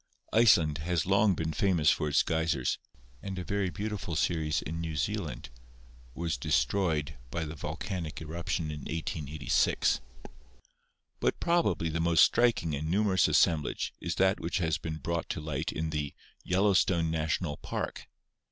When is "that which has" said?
14.15-14.79